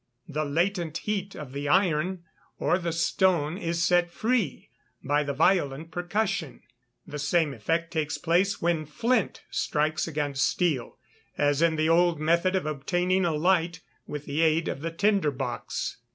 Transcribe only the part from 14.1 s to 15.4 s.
the aid of the tinder